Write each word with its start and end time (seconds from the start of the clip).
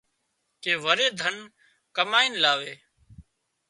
ڪي 0.63 0.73
وري 0.83 1.07
ڌن 1.19 1.35
ڪامئينَ 1.95 2.31
لاوي 2.43 2.73